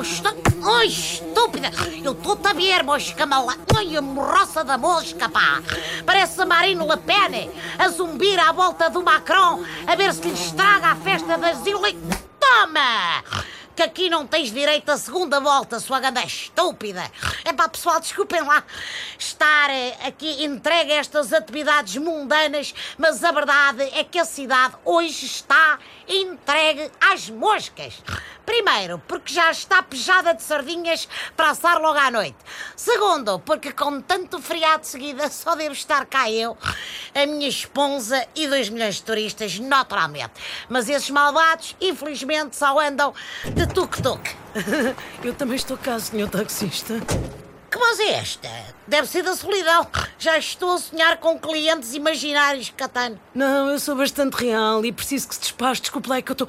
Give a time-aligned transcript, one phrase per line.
[0.00, 0.40] eu estou.
[0.82, 1.70] Estúpida!
[2.02, 3.56] Eu estou-te a ver, mosca mala.
[3.76, 5.62] Ai, a morroça da mosca, pá!
[6.06, 10.32] Parece a Marine Le Pen a zumbir à volta do Macron a ver se lhe
[10.32, 11.96] estraga a festa das Ilha.
[12.38, 13.22] Toma!
[13.74, 17.10] Que aqui não tens direito à segunda volta, sua ganda estúpida.
[17.44, 18.62] É pá, pessoal, desculpem lá
[19.18, 24.74] estar eh, aqui entregue a estas atividades mundanas, mas a verdade é que a cidade
[24.84, 25.78] hoje está
[26.08, 28.02] entregue às moscas.
[28.44, 32.36] Primeiro, porque já está pejada de sardinhas para assar logo à noite.
[32.82, 36.56] Segundo, porque com tanto feriado de seguida só devo estar cá eu,
[37.14, 40.32] a minha esposa e dois milhões de turistas, naturalmente.
[40.66, 43.12] Mas esses malvados, infelizmente, só andam
[43.44, 44.22] de tuk-tuk.
[45.22, 46.94] Eu também estou cá, senhor taxista.
[47.80, 48.48] Voz é esta?
[48.86, 49.86] Deve ser da solidão.
[50.18, 53.18] Já estou a sonhar com clientes imaginários, Catano.
[53.34, 55.80] Não, eu sou bastante real e preciso que se despache.
[55.80, 56.46] Desculpe lá, é que eu estou.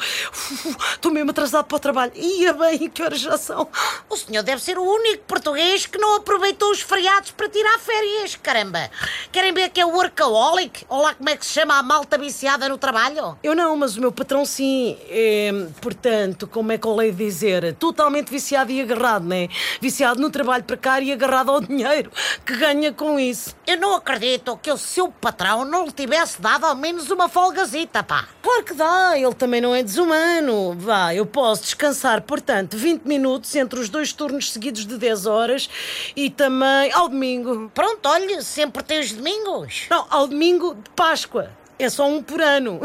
[0.92, 2.12] Estou mesmo atrasado para o trabalho.
[2.16, 3.66] Ia bem, que horas já são?
[4.10, 8.36] O senhor deve ser o único português que não aproveitou os feriados para tirar férias,
[8.36, 8.92] caramba.
[9.32, 10.86] Querem ver que é workaholic?
[10.90, 13.40] Ou lá como é que se chama a malta viciada no trabalho?
[13.42, 14.98] Eu não, mas o meu patrão sim.
[15.08, 17.74] É, portanto, como é que eu leio dizer?
[17.76, 19.48] Totalmente viciado e agarrado, né?
[19.80, 21.21] Viciado no trabalho precário e agarrado
[21.52, 22.12] ao dinheiro
[22.46, 23.56] que ganha com isso.
[23.66, 28.04] Eu não acredito que o seu patrão não lhe tivesse dado ao menos uma folgazita,
[28.04, 28.28] pá.
[28.42, 30.76] Claro que dá, ele também não é desumano.
[30.78, 35.70] Vá, eu posso descansar, portanto, 20 minutos entre os dois turnos seguidos de 10 horas
[36.16, 37.72] e também ao domingo.
[37.74, 39.88] Pronto, olha, sempre tem os domingos.
[39.90, 41.52] Não, ao domingo de Páscoa.
[41.78, 42.80] É só um por ano.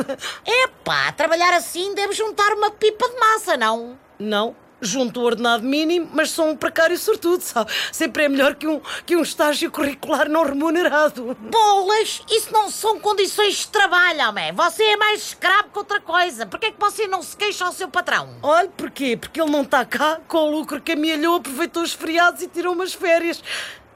[0.46, 3.98] Epá, trabalhar assim deve juntar uma pipa de massa, não?
[4.18, 7.70] Não, junto o ordenado mínimo, mas sou um precário sortudo, sabe?
[7.92, 11.36] Sempre é melhor que um, que um estágio curricular não remunerado.
[11.40, 14.52] Bolas, isso não são condições de trabalho, homem.
[14.52, 16.46] Você é mais escravo que outra coisa.
[16.46, 18.36] Por que é que você não se queixa ao seu patrão?
[18.42, 19.16] Olha, porquê?
[19.16, 22.72] Porque ele não está cá, com o lucro que amealhou, aproveitou os feriados e tirou
[22.74, 23.42] umas férias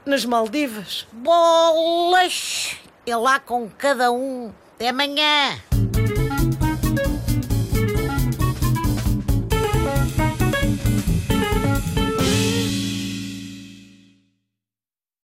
[0.05, 1.07] nas Maldivas.
[1.11, 2.75] Bolas,
[3.05, 4.51] é lá com cada um.
[4.75, 5.70] Até amanhã.